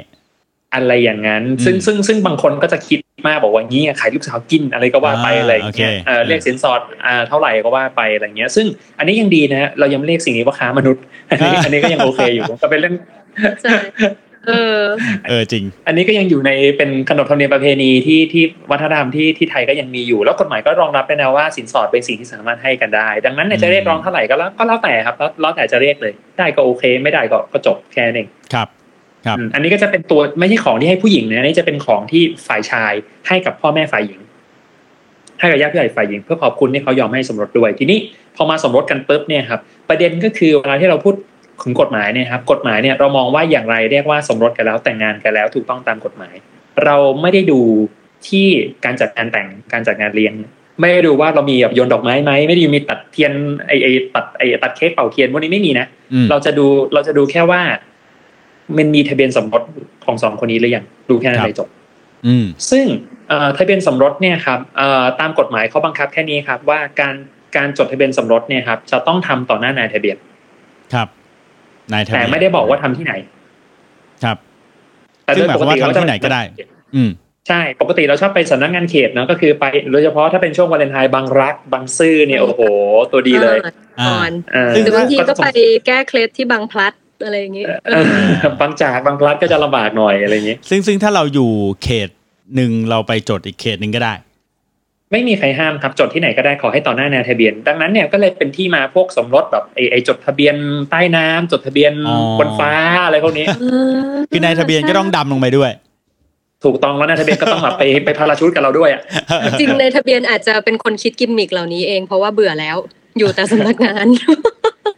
[0.76, 8.66] อะไรอย่างนั้นอืมซึ่งซึ่งซึ่งบางคนก็จะคิดมากบอกว่างี้ขายลูกสาวกินอะไรก็ว่าไปอ่าอะไรอย่างเงี้ยโอเคเออเรียกสินสอดอ่าเท่าไหร่ก็ว่าไปอะไรเงี้ย ซึ่ง
[8.98, 12.96] อันนี้ยังดีนะฮะเรายังไม่เรียกสิ่งนี้ว่าค้ามนุษย์อันนี้อันนี้ก็ยังโอเคอยู่ก็เป็นเรื่อง
[13.62, 13.70] ใช่
[14.48, 14.84] เออ
[15.28, 28.68] เออจริง อันนี้ก็ยังอยู่ในเป็นขนบธรรมเนียมประเพณีที่ที่วัฒนธรรมที่ที่ไทยก็ยังมีอยู่ แล้วกฎหมายก็รองรับด้วยนะว่าสินสอดเป็นสิ่งที่สามารถให้กันได้ ดังนั้นเนี่ยจะเรียกร้องเท่าไหร่ก็แล้วก็แล้วแต่ครับแล้วแล้วแต่จะเรียกเลย ได้ก็โอเค ไม่ได้ก็ก็จบแค่นั้นเองครับ
[29.26, 32.94] ครับอืมอันนี้ก็จะเป็นตัวไม่ใช่ของที่ให้ผู้หญิงนะอันนี้จะเป็นของที่ฝ่ายชาย
[33.28, 34.20] ให้กับพ่อแม่ฝ่ายหญิง
[35.40, 37.98] ให้กับญาติผู้ใหญ่ฝ่ายหญิงเพื่อขอบคุณที่เขายอมให้สมรสด้วย ทีนี้
[38.36, 41.16] พอมาสมรสกันปุ๊บเนี่ยครับ ประเด็นก็คือเวลาที่เราพูด
[41.64, 46.36] ถึงกฎหมายเนี่ยครับกฎหมายเนี่ยเรามองว่าอย่างไรเรียกว่าสมรสกันแล้วแต่งงานกันแล้วถูกต้องตามกฎหมาย
[46.86, 47.60] เราไม่ได้ดู
[48.28, 48.48] ที่
[48.86, 50.34] การจัดงานแต่งการจัดงานเลี้ยง
[50.80, 53.32] ไม่ได้ดูว่าเรามีแบบโยนดอกไม้ไหมไม่ได้มีตัดเทียน
[53.68, 57.62] ไอไอตัดไอตัดเค้กเป่าเทียนพวกนี้ไม่มีนะอืมเราจะดูเราจะดูแค่ว่า
[58.78, 59.64] มันมีทะเบียนสมรส
[60.06, 61.68] ของสองคนนี้หรือยังดูแค่นั้นครับเลยจบ
[62.28, 62.86] อืมซึ่ง
[63.30, 67.16] เอ่อทะเบียนสมรสเนี่ยครับเอ่อตามกฎหมายเขาบังคับแค่นี้ครับ ว่าการ
[67.56, 70.18] การจดทะเบียนสมรสเนี่ยครับ จะต้องทำต่อหน้านายทะเบียน
[70.94, 71.08] ครับ
[71.92, 73.14] นายทะเบีแต่ยนไม่ได้บอกว่าทำที่ไหน
[74.24, 74.38] ครับ
[75.26, 76.42] แต่ซึ่งหมายความว่าเขทำที่ไหนก็ได้
[76.96, 77.12] อืม
[77.48, 82.62] ใช่ ปกติเราชอบไปสำนักงานเขตเนาะก็คือไปโดยเฉพาะถ้าเป็นช่วงวาเลนไทน์บางรักบางซื่อเนี่ยโอ้โห
[83.12, 83.58] ตัวดีเลย
[84.00, 85.48] อ่าก่อนเออซึ่งหรือบางทีก็ไป
[85.88, 86.94] แก้เคล็ดที่บางพลัด
[87.26, 88.04] อะไรอย่างงี้เออ
[88.62, 91.52] บางจากบางพลัดก็จะลำบากหน่อยอะไรอย่างนี้ ซึ่งซึ่งถ้าเราอยู่
[91.84, 92.10] เขต
[92.56, 94.14] หนึ่งเราไปจดอีกเขตหนึ่งก็ได้
[95.14, 100.56] ไม่มีใครห้ามครับจดที่ไหนก็ได้ขอให้ต่อหน้านายทะเบียน ดังนั้นเนี่ยก็เลยเป็นที่มาพวกสมรสแบบไอ้ไอ้จดทะเบียน
[100.92, 102.72] ใต้น้ำจดทะเบียนอ๋อบนฟ้า
[103.06, 103.46] อะไรพวกนี้
[104.32, 105.72] คือนายทะเบียนก็ต้องดำลงไปด้วย
[106.64, 109.02] ถูกต้องแล้วนายทะเบียนก็ต้องแบบไปไปพาราชุดกับเราด้วยอะ
[109.60, 112.78] จริงในทะเบียนอาจจะเป็นคนคิดกิมมิกเหล่านี้เองเพราะว่าเบื่อแล้ว
[113.18, 114.06] อยู่แต่สำนักงาน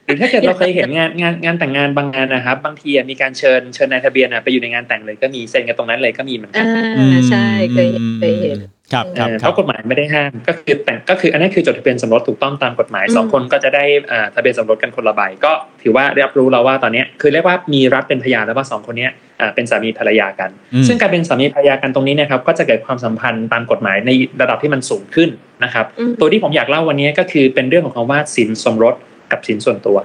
[0.06, 8.60] หรือถ้าเกิดเราเคยเห็นงานงานงานแต่งงานบางงานนะครับ บางทีอะมีการเชิญเชิญนายทะเบียนอะไปอยู่ในงานแต่งเลยก็มีเซ็นกันตรงนั้นเลยก็มีเหมือนกัอ่านใช่เคยเห็นเคยเห็น
[8.94, 25.30] ครับครับเออคเพรับราะกฎหมายไม่ได้ห้ามก็คือแต่งก็คืออันนี้คือจดทะเบียนสมรสถูกต้องตามกฎหมายอืมสองคนก็จะได้อ่าทะเบียนสมรสกันคนละใบก็ถือว่าได้รับรู้แล้วว่าตอนเนี้ยคือเรียกว่ามีรัฐเป็นพยานแล้วว่าสองคนเนี้ยอ่าเป็นสามีภรรยากันอืมซึ่งการเป็นสามีภรรยากันตรงนี้นะครับก็จะเกิดความสัมพันธ์ตามกฎหมายในระดับที่มันสูงขึ้น
[25.64, 28.96] นะครับอืมตัวที่ผมอยากเล่าวันนี้ก็คือเป็นเรื่องของคำว่าสินสมรส
[29.32, 29.98] กับสินส่วนตัว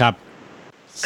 [0.00, 0.14] ครับ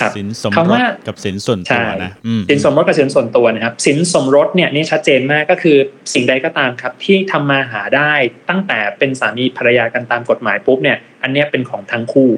[0.00, 5.76] ครับสินสมรคำสว่ากับสินส่วนตัวใช่นะอืมสินสมรสกับสินส่วนตัวนะครับ สินสมรสเนี่ยนี่ชัดเจนมากก็คือ
[6.14, 8.12] สิ่งใดก็ตามครับ ที่ทำมาหาได้
[8.48, 12.30] ตั้งแต่เป็นสามีภรรยากันตามกฎหมายปุ๊บเนี่ย อันเนี้ยเป็นของทั้งคู่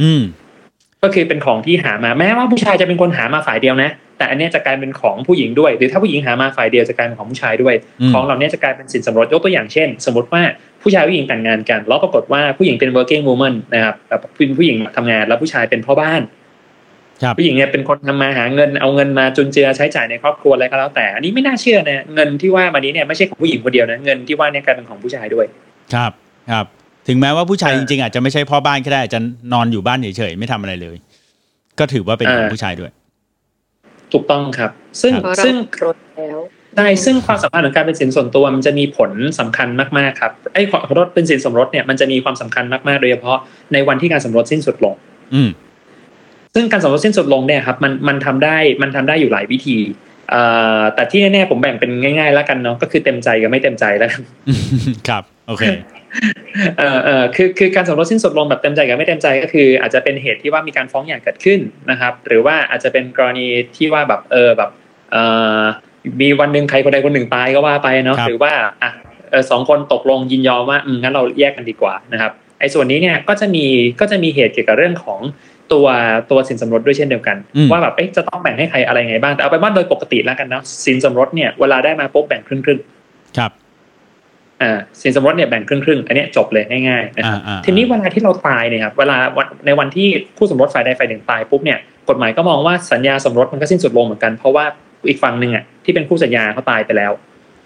[0.00, 0.22] อืม
[1.02, 10.42] ก็คือเป็นของที่หามาแม้ว่าผู้ชายจะเป็นคนหามาฝ่ายเดียวนะ แต่อันเนี้ยจะกลายเป็นของผู้หญิงด้วย หรือถ้าผู้หญิงหามาฝ่ายเดียวจะกลายเป็นของผู้ชายด้วยอืมของเหล่านี้จะกลายเป็นสินสมรสยกตัวอย่างเช่น สมมติว่า
[10.82, 16.22] ผู้ชายผู้หญิงแต่งงานกันแล้วปรากฏว่าผู้หญิงเป็น working woman นะครับแบบเป็นผู้หญิงทำงานแล้วผู้ชายเป็นพ่อบ้าน
[17.22, 25.46] ครับผู้หญิงเนี่ยเป็นคนทำมาหาเงินเอาเงินมาจุนเจือใช้จ่ายในครอบครัวอะไรก็แล้วแต่ อันนี้ไม่น่าเชื่อนะเงินที่ว่ามานี้เนี่ยไม่ใช่ของผู้หญิงคนเดียวนะเงินที่ว่าเนี่ยกลายเป็นของผู้ชายด้วย
[25.94, 26.12] ครับ
[26.50, 26.66] ครับ
[27.08, 29.20] ถึงแม้ว่าผู้ชายเอจอริงๆอาจจะไม่ใช่พ่อบ้านก็ได้อาจจะ
[29.52, 30.96] นอนอยู่บ้านเฉยๆไม่ทำอะไรเลย
[31.78, 32.90] ก็ถือว่าเป็นของเออผู้ชายด้วย
[34.12, 34.70] ถูกต้องครับ
[35.02, 36.38] ซึ่งเพราะเราซึ่งครบแล้ว
[36.78, 43.38] ได้ซึ่งความสำคัญของการเป็นสินส่วนตัวมันจะมีผลสำคัญมากๆครับไอ้ขอขอโทษเป็นสินสมรสเนี่ยมันจะมีความสำคัญมากๆโดยเฉพาะ
[43.72, 44.94] ในวันที่การสมรสสิ้นสุดลง
[45.34, 45.48] อืม
[46.54, 49.78] ซึ่งการสมรสสิ้นสุดลงเนี่ยครับมันมันทำได้มันทำได้อยู่หลายวิธี
[50.30, 50.42] เอ่
[50.80, 54.20] อแต่ที่แน่ๆผมแบ่งเป็นง่าย ๆ แล้วกันเนาะก็คือเต็มใจกับไม่เต็มใจแล้วกัน
[55.08, 55.64] ครับโอเค
[56.78, 61.60] เออเออคือคือการสมรสสิ้นสุดลงแบบเต็มใจกับไม่เต็มใจก็คือ อาจจะเป็นเหตุที่ว่ามีการฟ้องหย่าเกิดขึ้น
[61.90, 64.70] นะครับ หรือว่าอาจจะเป็นกรณีที่ว่าแบบเออแบบ
[65.12, 65.16] เอ
[65.60, 65.62] อ
[66.20, 68.90] มีวันหนึ่งใครคนใดคนหนึ่งตายก็ว่าไปเนาะครับหรือว่าอะ
[69.30, 73.64] เออสองคนตกลงยินยอมว่าอืมงั้นเราแยกกันดีกว่านะครับไอ้ส่วนนี้เนี่ยก็จะมี
[74.00, 75.20] ก็จะมีเหตุเกี่ยวกับเรื่องของ
[75.72, 75.86] ตัว
[76.30, 83.52] ตัวสินสมรสด้วยเช่นเดียวกันอืมว่าแบบเอ๊ะจะต้องแบ่งให้ใครอะไรไงบ้างแต่เอาไปนว่าโดยปกติแล้วกันเนาะสินสมรสเนี่ยเวลาได้มาปุ๊บแบ่งครึ่งครึ่งๆครับ
[84.62, 94.64] อ่าสินสมรสเนี่ยแบ่งครึ่งครึ่งๆอันเนี้ยจบเลยง่ายๆนะครับอ่าอ่าทีนี้เวลาที่เราตายเนี่ยครับเวลาวันในวันที่คู่สมรสฝ่ายใดฝ่ายหนึ่งตายปุ๊บเนี่ยกฎหมายก็มองว่าสัญญาสมรสมันก็สิ้นสุดลงเหมือนกันเพราะว่า
[95.08, 97.12] อีกฝั่งหนึ่งอะที่เป็นคู่สัญญาเขาตายไปแล้ว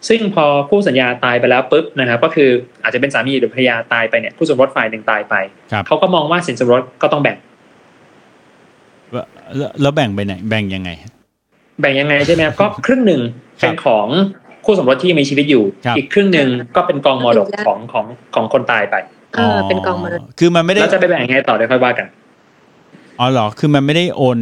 [0.09, 2.51] ซึ่งพอคู่สัญญาตายไปแล้วปุ๊บนะครับก็คือ
[2.83, 5.35] อาจจะเป็นสามีหรือภรรยาตายไปเนี่ยคู่สมรสฝ่ายหนึ่งตายไป
[5.73, 7.37] ครับเขาก็มองว่าสินสมรสก็ต้องแบ่ง
[9.57, 10.91] แล้วแล้วแบ่งไปไหนแบ่งยังไง
[11.81, 13.21] แบ่งยังไงใช่ไหมครับก็ครึ่งหนึ่ง
[13.59, 14.07] เป็นของ
[14.65, 18.97] คู่สมรสที่ยังมีชีวิตอยู่ครับอีกครึ่งหนึ่งก็เป็นกองมรดกของของของคนตายไป
[19.35, 22.07] เออเป็นกองมรดกคือมันไม่ได้แล้วจะไปแบ่งยังไงต่อเดี๋ยวค่อยว่ากัน
[23.19, 24.39] อ๋อเหรอคือมันไม่ได้โอน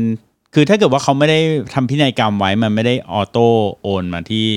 [0.55, 1.39] คือถ้าเกิดว่าเขาไม่ได้
[1.75, 3.47] ทำพินัยกรรมไว้มันไม่ได้ออโต้
[3.83, 4.49] โอนมาที่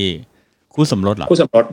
[0.74, 1.66] คู่สมรสเหรอคู่สมรส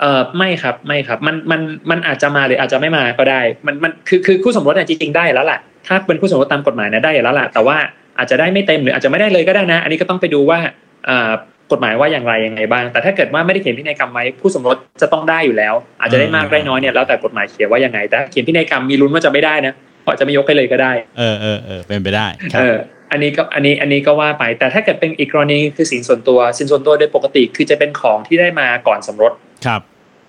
[0.00, 1.60] เอ่อไม่ครับไม่ครับ มันมัน
[1.90, 7.76] มันอาจจะมาหรืออาจจะไม่มาก็ได้ มันมันคือคือคู่สมรสเนี่ยจริงๆได้แล้วแหละถ้าเป็นคู่สมรสตามกฎหมายเนี่ยได้แล้วแหละแต่ว่า
[8.18, 10.58] อาจจะได้ไม่เต็มหรืออาจจะไม่ได้เลยก็ได้นะ อันนี้ก็ต้องไปดูว่า
[11.06, 11.30] เอ่อ
[11.72, 22.76] กฎหมายว่าอย่างไรยังไงบ้าง แต่ถ้าเกิดว่าไม่ได้เขียนพินัยกรรมไว้คู่สมรสจะต้องได้อยู่แล้ว อาจจะได้มากได้น้อยเนี่ยแล้วแต่กฎหมายเขียนว่ายังไงแต่ถ้าเขียนพินัยกรรมมีลุ้นว่าจะไม่ได้นะเพราะจะไม่ยกให้เลยก็ได้ เออเออเออเป็นไปได้ครัเอบอ
[23.10, 29.32] อันนี้ก็อันนี้อันนี้ก็ว่าไป แต่ถ้าเกิดเป็นอีกกรณีคือสินส่วนตัวสินส่วนตัวโดยปกติคือจะเป็นของที่ได้มาก่อนสมรส
[29.66, 29.80] ครับ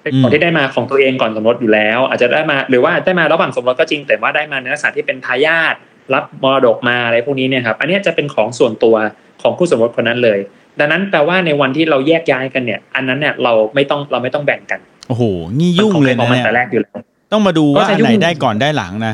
[0.04, 5.76] เป็นของที่ได้มาของตัวเองก่อนสมรสอยู่แล้ว อาจจะได้มาหรือว่าได้มาระหว่างสมรสก็จริง แต่ว่าได้มาในลักษณะที่เป็นทายาท
[6.14, 8.96] รับมรดกมาอะไรพวกนี้เนี่ยครับ อันเนี้ยจะเป็นของส่วนตัว
[9.42, 10.40] ของคู่สมรสคนนั้นเลย
[10.80, 15.24] ดังนั้นแปลว่าในวันที่เราแยกย้ายกันเนี่ย อันนั้นเนี่ยเราไม่ต้องเราไม่ต้องแบ่งกันโอ้โห
[15.58, 16.98] งี้ยุ่งเลยมันะนของใครของมันเนี่ยแต่แรกอยู่แล้ว
[17.32, 19.14] ต้องมาดูว่าก็จะอันไหนยุ่งได้ก่อนได้หลังนะ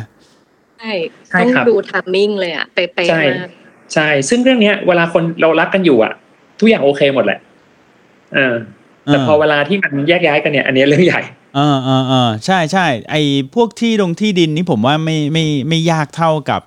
[0.83, 0.95] ใช่
[1.27, 3.49] ใช่ต้องครับดูทัมมิ่งเลยอะเป๊ะใช่ๆมาก
[3.93, 6.13] ใช่ ซึ่งเรื่องเนี้ย เวลาคนเรารักกันอยู่อะ
[6.59, 7.39] ทุกอย่างโอเคหมดแหละ
[8.33, 8.55] เออ
[9.05, 11.21] แต่พอเวลาที่มันแยกย้ายกันเนี่ยอันนี้เรื่องใหญ่
[11.55, 13.15] เออเออเออใช่ใช่ไอ
[13.55, 16.61] พวกที่ลงที่ดินนี่ผมว่าไม่ไม่ไม่ยากเท่ากับ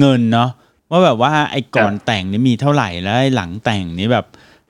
[0.00, 0.50] เงินเนาะ
[0.90, 4.26] ว่าแบบว่าไอก่อนแต่งนี่มีเท่าไหร่แล้วไอหลังแต่งนี่แบบ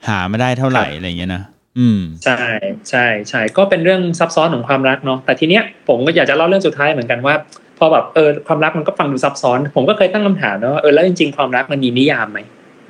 [0.07, 1.43] หามาได้เท่าไหร่ครับอะไรอย่างเงี้ยนะ
[1.79, 2.43] อืมใช่
[2.89, 7.35] ใช่ใช่ก็เป็นเรื่องซับซ้อนของความรักเนาะแต่ทีเนี้ยผมก็อยากจะเล่าเรื่องสุดท้ายเหมือนกันว่า
[7.79, 12.39] พอแบบเออความรักมันก็ฟังดูซับซ้อน ผมก็เคยตั้งคำถามนะว่าเออแล้วจริง ๆ ความรักมันมีนิยามไหม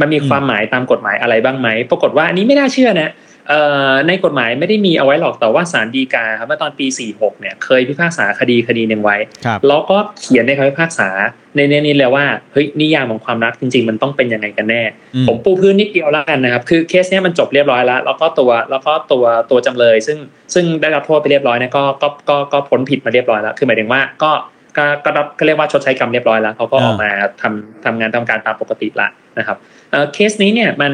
[0.02, 3.12] มันมีอืมความหมายตามกฎหมายอะไรบ้างไหมปรากฏว่าอันนี้ไม่น่าเชื่อนะ
[3.50, 11.10] เอ่อในกฎหมายไม่ได้มีเอาไว้หรอกแต่ว่าศาลฎีกาครับเมื่อตอนปี 46 เนี่ยเคยพิพากษาคดีคดีหนึ่งไว้ครับแล้วก็เขียนในคำพิพากษา
[11.56, 14.82] ในเนี้นี้เลยว่าเฮ้ยนิยามของความรักจริง ๆ มันต้องเป็นยังไงกันแน่
[15.16, 20.18] อืมผมปูพื้นนิดเดียวแล้วกันนะครับ คือเคสเนี้ยมันจบเรียบร้อยแล้ว แล้วก็ตัวแล้วก็ตัวตัวจำเลย ซึ่ง
[20.54, 24.32] ซึ่งได้รับโทษไปเรียบร้อยเนี่ยก็ก็ก็ก็พ้นผิดมาเรียบร้อยแล้วคือหมายถึงว่าก็
[24.80, 27.10] ก็ก็รับก็เรียกว่าชดใช้กรรมเรียบร้อยแล้วเขาก็ออกมา
[27.42, 29.08] ทำทำงานทำการตามปกติละ
[29.40, 29.58] นะครับ
[29.92, 30.94] เอ่อเคสนี้เนี่ยมัน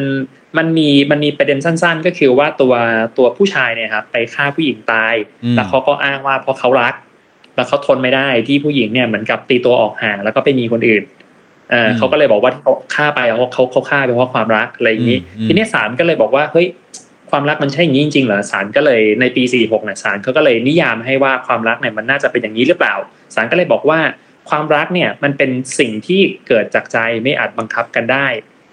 [0.58, 2.74] มันมีมันมีประเด็นสั้น ๆ ก็คือว่าตัว
[3.18, 6.94] ตัวผู้ชายเนี่ยครับไปฆ่าผู้หญิงตายอืมแล้วเขาก็อ้างว่าเพราะเขารัก
[7.56, 11.04] แล้วเขาทนไม่ได้ที่ผู้หญิงเนี่ยเหมือนกับตีตัวออกห่างแล้วก็ไปมีคนอื่น
[11.72, 16.68] เออเขาก็เลยบอกว่าที่เขาฆ่าไปเพราะเขาเขาฆ่าไปเพราะความรักอะไรอย่างนี้อืมทีนี้ศาลก็เลยบอกว่าเฮ้ย
[17.30, 22.96] ความรักมันใช่อย่างนี้จริงๆเหรอศาลก็เลยในปี 46เนี่ยศาลเขาก็เลยนิยามให้ว่าความรักเนี่ยมันน่าจะเป็นอย่างนี้หรือเปล่า
[23.36, 24.00] ศาลก็เลยบอกว่า
[24.50, 28.28] ความรักเนี่ยมันเป็นสิ่งที่เกิดจากใจไม่อาจบังคับกันได้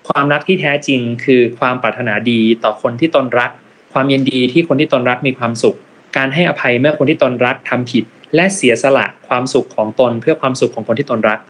[0.09, 3.51] ความรักที่แท้จริงคือความปรารถนาดีต่อคนที่ตนรัก
[3.93, 5.77] ความยินดีที่คนที่ตนรักมีความสุข
[6.17, 11.41] การให้อภัยเมื่อคนที่ตนรักทำผิด และเสียสละความสุขของตนเพื่อความสุขของคนที่ตนรัก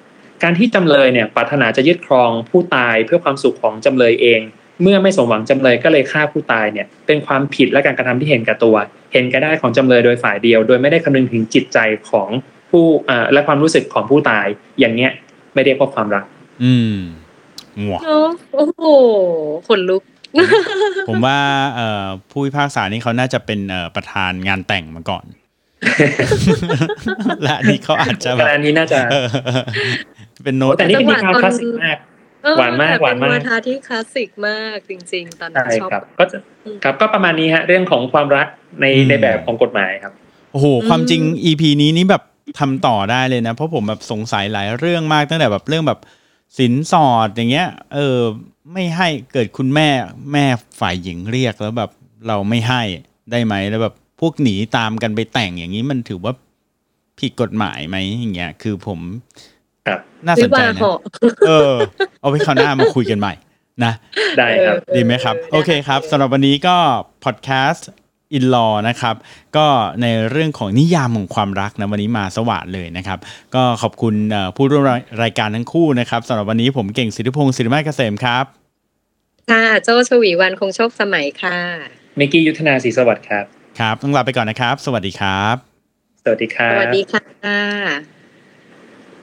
[0.42, 4.40] การที่จำเลยเนี่ยปรารถนาจะยึดครองผู้ตายเพื่อความสุขของจำเลยเอง
[4.82, 8.76] เมื่อไม่สมหวังจำเลยก็เลยฆ่าผู้ตายเนี่ยเป็นความผิดและการกระทำที่เห็นแก่ตัว
[9.12, 11.78] เห็นแก่ได้ของจำเลยโดยฝ่ายเดียว โดยไม่ได้คำนึงถึงจิตใจ
[12.10, 12.28] ของ
[12.70, 14.46] ผู้อ่าและความรู้สึกของผู้ตาย
[14.80, 15.10] อย่างเนี้ย
[15.54, 16.24] ไม่เรียกว่าความรัก
[16.64, 16.96] อืม
[17.78, 18.82] หัวเนาะโอ้โห
[19.68, 20.02] ขนลุก
[21.08, 21.38] ผมว่า
[21.74, 25.24] เอ่อผู้พิพากษานี่เขาน่าจะเป็นเอ่อประธานงานแต่งมาก่อน
[27.42, 29.26] และอันนี่เขาอาจจะแบแต่บอันนี้น่าจะเออ
[30.44, 32.11] เป็นโน้ตแต่นี่เป็นนิทานคลาสสิกมากเออ
[32.58, 38.46] หวานมากแต่หวานมากเป็นวาทาที่คลาสสิกมากจริง ๆ ตอนนั้นใช่ชอบครับก็จะอืมครับก็ประมาณนี้ฮะ เรื่องของความรัก
[38.80, 40.12] ในอืมในแบบของกฎหมายครับ
[40.52, 42.22] โอ้โหอืมความจริง EP นี้นี่แบบ
[42.58, 46.00] ทำต่อได้เลยนะ เพราะผมแบบสงสัยหลายเรื่องมากตั้งแต่แบบเรื่องแบบ
[46.58, 48.18] สินสอดอย่างเงี้ย เออ
[48.72, 49.88] ไม่ให้เกิดคุณแม่
[50.32, 50.44] แม่
[50.80, 51.90] ฝ่ายหญิงเรียกแล้วแบบ
[52.28, 52.82] เราไม่ให้
[53.30, 56.34] ได้ไหมแล้วแบบพวกหนีตามกันไปแต่งอย่างนี้มันถือว่า
[57.20, 59.51] ผิดกฎหมายไหมอย่างเงี้ยคือผมครับ
[60.26, 60.98] น่าสวินใจวานะเหาะ
[61.48, 61.74] เออ
[62.20, 63.34] เอาไว้คราวหน้ามาคุยกันใหม่
[63.84, 63.92] นะ
[64.38, 66.76] ได้ครับเออดีไหมครับ โอเคครับสำหรับวันนี้ก็
[67.24, 67.88] พอดแคสต์
[68.34, 69.14] อินลอนะครับ
[69.56, 69.66] ก็
[70.02, 73.18] ในเรื่องของนิยามของความรักนะวันนี้มาสวัสดเลยนะครับ
[73.54, 74.84] ก็ขอบคุณเอ่อผู้ร่วม
[75.22, 78.44] รายการทั้งคู่นะครับสำหรับวันนี้ผมเก่งสิทธิพงศ์สิริมาศเกษมครับ
[79.50, 81.58] ค่ะโจชวีวันคงโชคสมัยค่ะ
[82.16, 83.44] เมกกี้ยุทธนาศรีสวัสดิ์ครับ
[83.80, 85.56] ครับ ต้องลาไปก่อนนะครับ สวัสดีครับ
[86.22, 88.21] สวัสดีครัสบวัสดีค่ะ